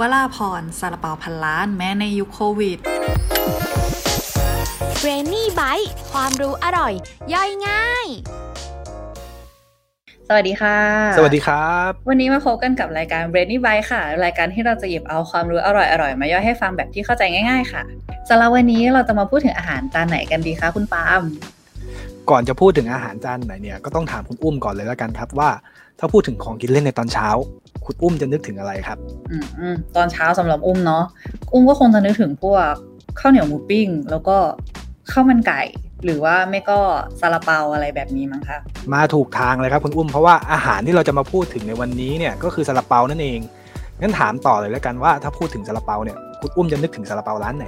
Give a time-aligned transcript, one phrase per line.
[0.00, 2.78] วลาพรซาลาเปาพันล้านแม้ในยุคโควิด
[5.00, 6.92] เรนนี่ไบต์ความรู้อร่อย
[7.34, 8.06] ย่อยง่าย
[10.28, 10.78] สวัสดีค่ะ
[11.16, 17.82] สวัสดีครับ วันนี้มาพบกันกับรายการ r a i n y b y ค่ะ รายการที่เราจะหยิบเอาความรู้อร่อยๆมาย่อยให้ฟังแบบที่เข้าใจง่าย ๆ ค่ะ
[18.28, 21.22] สำหรับวันนี้เราจะมาพูดถึงอาหารจานไหนกันดีคะคุณปาล์ม
[22.30, 25.50] ก่อนจะพูดถึงอาหารจานไหนเนี่ยก็ต้องถามคุณอุ้มก่อนเลยแล้วกันครับว่า
[25.98, 27.28] ถ้าพูดถึงของกินเล่นในตอนเช้า
[27.84, 28.98] คุณอุ้มจะนึกถึงอะไรครับ
[29.30, 31.04] อืมตอนเช้าสำหรับอุ้มเนาะ
[31.52, 32.72] อุ้มก็คงจะนึกถึงพวก
[33.20, 34.36] ข้าวเหนียวหมูปิ้ง แล้วก็
[35.12, 35.60] ข้าวมันไก่
[36.04, 36.78] หรือว่าไม่ก็
[37.20, 38.58] ซาลาเปาอะไรแบบนี้มั้งคะ
[38.94, 43.40] มาถูกทางเลยครับคุณอุ้มเพราะว่าอาหารที่เราจะมาพูดถึงในวันนี้เนี่ยก็คือซาลาเปานั่นเอง
[44.00, 47.66] งั้นถามต่อเลยแล้วกันว่าถ้าพูดถึงซาลาเปาเนี่ยคุณอุ้มจะนึกถึงซาลาเปาร้านไหน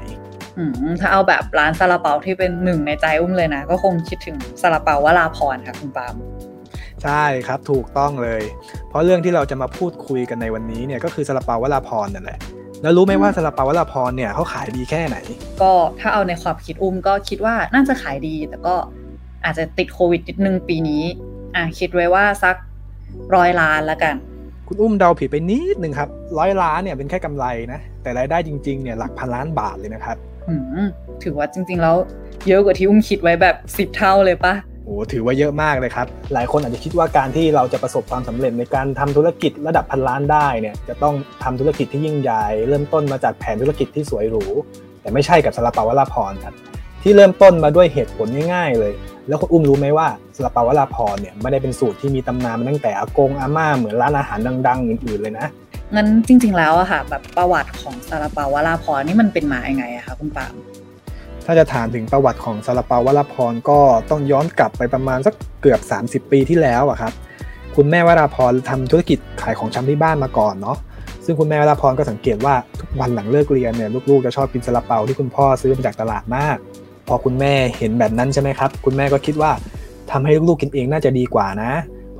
[1.01, 6.15] ถ้าเอาแบบร้านซาลาเปาที่เป็นหนึ่งในใจอุ้มเลยนะ ก็คงคิดถึงซาลาเปาวลาพรค่ะคุณปาล์ม
[7.05, 8.43] ใช่ครับถูกต้องเลย
[8.89, 12.39] เพราะเรื่องที่เราจะมาพูดคุยกันในวันนี้เนี่ยก็คือซาลาเปาวลาพรนั่นแหละ
[12.83, 15.17] แล้วรู้ไหมว่าซาลาเปาวลาพรเนี่ยเขาขายดีแค่ไหน
[15.63, 18.75] ก็ถ้าเอาในความคิดอุ้มก็คิดว่าน่าจะขายดี แต่ก็
[19.45, 21.03] อาจจะติดโควิดนิดนึงปีนี้
[21.57, 22.57] อะคิดไว้ว่าสัก
[23.35, 24.15] ร้อยล้านแล้วกัน
[24.69, 30.17] คุณอุ้มเดาผิดไปนิดนึงครับร้อยล้านเนี่ยเป็นแค่กำไรนะแต่รายได้จริงๆเนี่ยหลักพันล้านบาทเลยนะครับ
[31.23, 31.97] ถือว่าจริง ๆ แล้ว
[32.49, 44.45] เยอะกว่าที่อุ้มคิดไว้แบบสิบเท่าเลยปะโอ้ถือว่าเยอะมากเลยครับ หลายคนอาจจะคิดว่าการที่เราจะประสบความสำเร็จในการทำธุรกิจระดับพันล้านได้เนี่ยจะต้องทำธุรกิจที่ยิ่งใหญ่เริ่มต้นมาจากแผนธุรกิจที่สวยหรู
[45.01, 46.55] แต่ไม่ใช่กับสลาปาวลาพรครับ
[47.03, 48.93] ที่เริ่มต้นมาด้วยเหตุผลง่ายๆเลย
[49.29, 50.07] แล้วคุณอุ้มรู้ไหมว่า
[50.37, 55.47] สลาปาวลาพรเนี่ยไม่ได้เป็นสูตรที่มีตำนานมาตั้งแต่อากงอาม่าเหมือนร้านอาหารดังๆ อื่นๆเลยนะ
[55.95, 60.55] งั้นจริง ๆ แล้วอะค่ะ แบบประวัติของซาลาเปาวลาพรนี่มันเป็นมาอย่างไงอะคะคุณปาม
[61.47, 63.79] ถ้าจะถามถึงประวัติของซาลาเปาวลาพรก็
[64.11, 65.81] ต้องย้อนกลับไปประมาณสักเกือบ
[66.27, 67.13] 30 ปีที่แล้วอะครับ
[67.77, 70.79] คุณแม่วราพรทำธุรกิจขายของชำที่บ้านมาก่อนเนาะ
[71.25, 76.57] ซึ่งคุณแม่วราพรก็สังเกตว่าทุกวันหลังเลิกเรียนเนี่ยลูกๆจะชอบกินซาลาเปาที่คุณพ่อซื้อมาจากตลาดมาก
[77.09, 79.51] พอคุณแม่เห็นแบบนั้นใช่ไหมครับ คุณแม่ก็คิดว่า
[80.11, 81.73] ทำให้ลูกๆกินเองน่าจะดีกว่านะ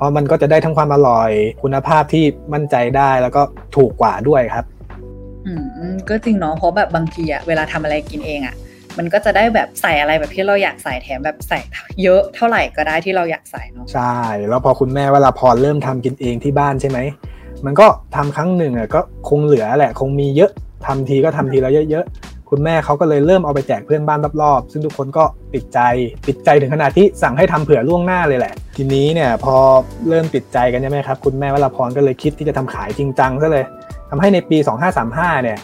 [0.03, 1.31] ราะมันก็จะได้ทั้งความอร่อย
[1.63, 3.43] คุณภาพที่มั่นใจได้แล้วก็
[3.77, 4.65] ถูกกว่าด้วยครับ
[5.47, 5.53] อื
[5.93, 8.57] มก็จริงเนาะเพราะแบบบางทีอะเวลาทำอะไรกินเองอะ
[8.99, 11.59] มันก็จะได้แบบใส่อะไรแบบที่เราอยากใส่แถมแบบใส่
[12.03, 14.17] เยอะเท่าไหร่ก็ได้ที่เราอยากใส่เนาะใช่
[14.49, 16.99] แล้วพอคุณแม่เวลาพรเริ่มทำกินเองที่บ้านใช่ไหม
[17.65, 17.87] มันก็
[18.17, 20.51] ทำครั้งหนึ่งอะก็คงเหลือแหละ คงมีเยอะ
[20.87, 25.25] ทำทีก็ทำทีแล้วเยอะๆ คุณแม่เขาก็เลยเริ่มเอาไปแจกเพื่อนบ้านรอบๆ ซึ่งทุกคนก็
[25.55, 25.79] ติดใจ
[26.29, 29.55] ติดใจถึงขนาดที่สั่งให้ทำเผื่อล่วงหน้าเลยแหละ ทีนี้เนี่ยพอ
[30.09, 33.65] เริ่มติดใจกันใช่ไหมครับ คุณแม่วลาพรก็เลยคิดที่จะทำขายจริงจังซะเลย
[34.11, 34.59] ทำให้ในปี
[35.01, 35.59] 2535 เนี่ย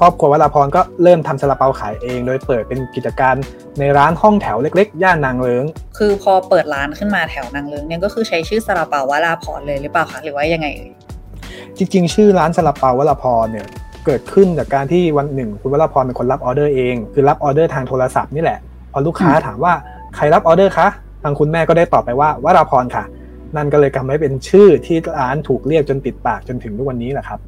[0.00, 3.34] ครอบครัววราพรก็เริ่มทำซาลาเปาขายเอง โดยเปิดเป็นกิจการ
[3.78, 5.64] ในร้านห้องแถวเล็ก ๆ ย่านนางเลิง
[5.98, 10.92] คือพอเปิดร้านขึ้นมาแถวนางเลิงเนี่ยก็คือใช้ชื่อซาลาเปาวราพรเลยหรือเปล่าคะหรือว่ายังไงเอ่ย
[11.76, 13.68] จริงๆ ชื่อร้านซาลาเปาวราพรเนี่ย
[14.08, 18.58] เกิดขึ้นจากการที่วันหนึ่ง คุณวราพรเป็นคนรับออเดอร์เอง คือรับออเดอร์ทางโทรศัพท์นี่แหละ
[18.92, 19.72] พอลูกค้าถามว่า
[20.16, 20.88] ใครรับออเดอร์คะ
[21.22, 23.04] ทางคุณแม่ก็ได้ตอบไปว่าวราพรค่ะ
[23.56, 27.38] นั่นก็เลยทำให้เป็นชื่อที่ร้านถูกเรียกจนติดปากจนถึงทุกวันนี้แหละครับ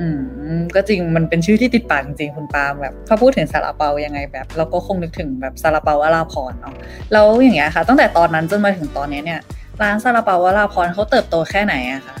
[0.00, 0.06] อื
[0.58, 6.74] มก็จริงมันเป็นชื่อที่ติดปากจริงคุณปาล์มแบบถ้าพูดถึงซาลาเปายังไงแบบ เราก็คงนึกถึงแบบซาลาเปาวราพรเนาะ
[7.12, 9.40] แล้วอย่างเงี้ยค่ะ ตั้งแต่ตอนนั้นจนมาถึงตอนนี้เนี่ย
[9.82, 12.16] ร้านซาลาเปาวราพรเขาเติบโตแค่ไหนอะคะ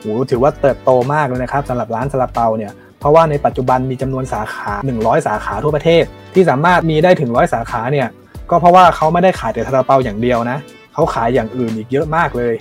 [0.00, 8.08] โหถือว่าเติบโตมากเลยนะครับสำหรับร้านซาลาเปาเนี่ย เพราะว่าในปัจจุบันมีจำนวนสาขา 100 สาขาทั่วประเทศ ที่สามารถมีได้ถึงร้อยสาขาเนี่ย
[8.50, 10.58] ก็เพราะว่าเขาไม่ได้ขายแต่ซาลาเปาอย่างเดียวนะ
[10.94, 12.54] เขาขายอย่างอื่นอีกเยอะมากเลย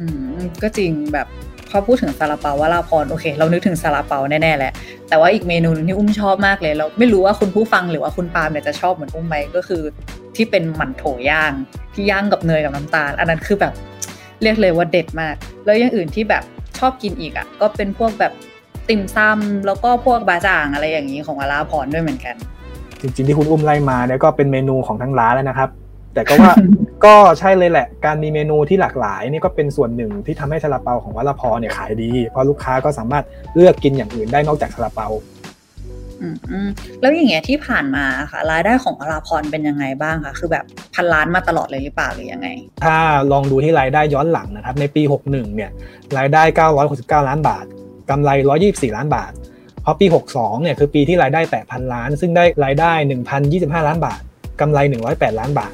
[0.00, 0.06] อื
[0.36, 1.26] มก็จริงแบบ
[1.70, 4.72] พอพูดถึงซาลาเปาวราลาพรโอเค เรานึกถึงซาลาเปาแน่ๆแหละ
[5.08, 9.82] แต่ว่าอีกเมนูนึงที่อุ้มชอบมากเลยเราไม่รู้ว่าคุณผู้ฟังหรือว่าคุณปาล์มเนี่ยจะชอบเหมือนอุ้มไหมก็คือ
[10.36, 11.52] ที่เป็นหมั่นโถย่าง
[11.94, 13.72] ที่ย่างกับเนยกับน้ำตาล อันนั้นคือแบบ
[14.42, 15.34] เรียกเลยว่าเด็ดมาก
[15.64, 16.44] แล้วอย่างอื่นที่แบบ
[16.78, 18.32] ชอบกินอีกอะก็เป็นพวกแบบ
[18.90, 22.34] ติ่มซำแล้วก็พวกบาจ่างอะไรอย่างนี้ของวราพรด้วยเหมือนกัน
[23.00, 25.70] จริงๆที่คุณอุ้มไล่มาเนี่ยก็เป็นเมนูของทั้งร้านแล้วนะครับ
[26.14, 26.54] แต่ก็ว่า
[27.04, 33.24] ก็ใช่เลยแหละ การมีเมนูที่หลากหลายนี่ก็เป็นส่วนหนึ่งที่ทำให้ซาลาเปาของวัลพอเนี่ยขายดี เพราะลูกค้าก็สามารถ
[33.56, 35.08] เลือกกินอย่างอื่นได้นอกจากซาลาเปา
[36.22, 36.68] อืม
[37.00, 40.64] แล้วอย่างเงี้ยที่ผ่านมาค่ะรายได้ของอราพรเป็นยังไงบ้างคะคือแบบ
[40.94, 42.48] พันล้านมาตลอดเลยหรือเปล่าหรือยังไง
[42.84, 42.96] ถ้า
[43.32, 45.70] ลองดูที่รายได้ย้อนหลังนะครับในปี 61เนี่ย
[46.18, 46.42] รายได้
[47.22, 47.64] 969 ล้านบาท
[48.10, 48.30] กำไร
[48.64, 49.32] 124 ล้านบาท
[49.82, 52.92] เพราะปี 62 เนี่ยคือปีที่รายได้แตะพันล้าน ซึ่งได้รายได้
[53.40, 54.20] 1,025 ล้านบาท
[54.60, 54.78] กำไร
[55.10, 55.72] 108 ล้านบาท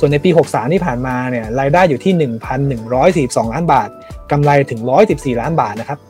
[0.00, 2.30] ส่วนในปี 63 ที่ผ่านมาเนี่ยรายได้อยู่ที่
[2.78, 3.88] 1,142 ล้านบาท
[4.32, 4.80] กำไรถึง
[5.10, 6.00] 114 ล้านบาทนะครับ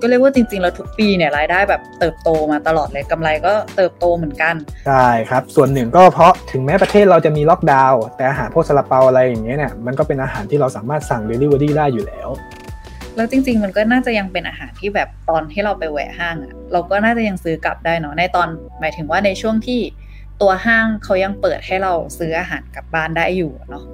[0.00, 4.54] ก็เรียกว่าจริงๆ แล้วทุกปีเนี่ยรายได้แบบเติบโตมาตลอดเลยกำไรก็เติบโตเหมือนกัน
[4.86, 12.28] ใช่ครับ ส่วนหนึ่งก็เพราะถึงแม้ประเทศเราจะมีล็อกดาวน์แต่อาหารพวกซาลาเปาอะไรอย่างเงี้ยเนี่ยมันก็เป็นอาหารที่เราสามารถสั่งเดลิเวอรี่ได้อยู่แล้ว
[13.16, 18.48] แล้วจริง ๆ มันก็น่าจะยังเป็นอาหารที่แบบตอนที่เราไปแหวะห้างอะเราก็น่าจะยังซื้อกลับได้เนาะในตอน
[18.80, 19.80] หมายถึงว่าในช่วงที่
[20.42, 23.84] ตัวห้างเขายังเปิดให้เราซื้ออาหารกลับบ้านได้อยู่เนาะ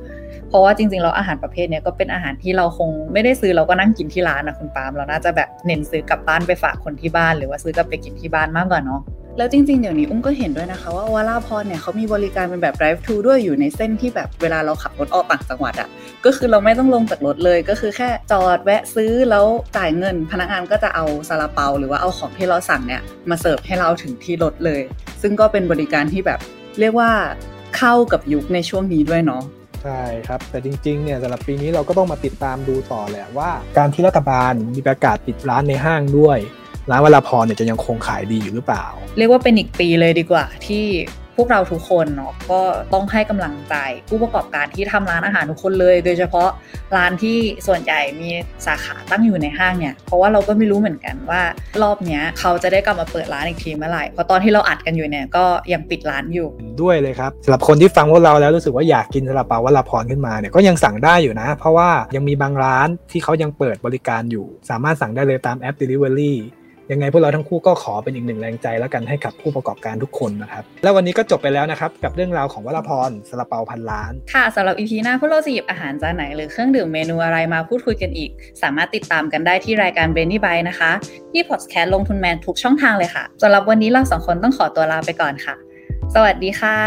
[0.49, 9.00] เพราะว่าจริงๆเราอาหารประเภทเนี้ยก็เป็นอาหารที่เราคงไม่ได้ซื้อเราก็นั่งกินที่ร้านนะคุณปาล์มเราน่าจะแบบเน้นซื้อกลับบ้านไปฝากคนที่บ้าน หรือว่าซื้อกลับไปกินที่บ้านมากกว่าเนาะ
[9.40, 15.88] แล้วจริงๆ เดี๋ยวนี้อุ้มก็เห็นด้วยนะคะว่าวาลาพรเนี่ยเขามีบริการเป็นแบบ drive thru ด้วยอยู่ในเส้นที่แบบเวลาเราขับรถออกต่างจังหวัดอะ
[16.25, 19.46] ก็คือเราไม่ต้องลงจากรถเลย ก็คือแค่จอดแวะซื้อแล้ว
[19.76, 24.81] จ่ายเงิน พนักงานก็จะเอาซาลาเปา หรือว่าเอาของที่เราสั่งเนี่ยมาเสิร์ฟให้เราถึงที่รถเลย
[25.22, 26.40] ซึ่งก็เป็นบริการที่แบบ
[26.81, 27.10] เรียกว่า
[27.76, 29.42] เข้ากับยุคในช่วงนี้ด้วยเนาะ
[29.82, 36.38] ใช่ครับ แต่จริงๆเนี่ยสำหรับปีนี้เราก็ต้องมาติดตามดูต่อแหละว่า การที่รัฐบาลมีประกาศปิดร้านในห้างด้วย
[36.91, 38.85] ร้านวลาพรเนี่ยจะยังคงขายดีอยู่หรือเปล่า
[39.19, 40.87] เรียกว่าเป็นอีกปีเลยดีกว่าที่
[41.37, 42.61] พวกเราทุกคนเนาะก็
[42.93, 43.75] ต้องให้กำลังใจ
[44.09, 46.49] ผู้ประกอบการที่ทำร้านอาหารทุกคนเลย โดยเฉพาะ
[46.97, 48.31] ร้านที่ส่วนใหญ่มี
[48.67, 51.43] สาขาตั้งอยู่ในห้างเนี่ย เพราะว่าเราก็ไม่รู้เหมือนกันว่า
[51.82, 56.49] รอบเนี้ยเขาจะได้กลับมาเปิดร้านอีกทีเมื่อไหร่เพราะตอนที่เราอัดกันอยู่เนี่ยก็ยังปิดร้านอยู่
[56.83, 66.35] ด้วยเลยครับสำหรับคนที่ฟังพวกเราแล้วรู้สึกว่าอยากกินซาลาเปาวลาพรขึ้นมาเนี่ยก็ยังสั่งได้อยู่นะ เพราะว่ายังมีบางร้านที่เขายังเปิดบริการอยู่ สามารถสั่งได้เลยตามแอป Delivery
[66.92, 78.31] ยังไงพวกเราทั้งคู่ก็ขอเป็นอีกหนึ่งแรงใจแล้วกันให้กับผู้ประกอบการทุกคนนะครับ แล้ววันนี้ก็จบไปแล้วนะครับ กับเรื่องราวของวลาพรซาลาเปาพันล้าน ค่ะสำหรับอีพีหน้าพวกเราจะหยิบอาหารจานไหน หรือเครื่องดื่มเมนูอะไรมาพูดคุยกันอีก
[78.62, 80.90] สามารถติดตามกันได้ที่รายการเบนนี่ไบนะคะ
[81.32, 85.54] ที่พอดแคสต์ลงทุนแมนทุกช่องทางเลยค่ะสำหรับวันนี้เราสองคนต้องขอตัวลาไปก่อนค่ะ
[86.14, 86.78] สวัสดีค่ะ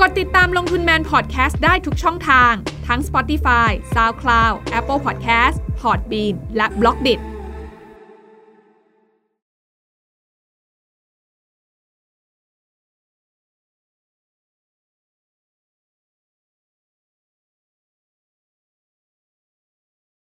[0.00, 2.52] กดติดตามลงทุนแมนพอดแคสต์ได้ทุกช่องทาง
[2.88, 7.20] ทั้ง Spotify, SoundCloud, Apple Podcast, Podbean และ b l o k d i t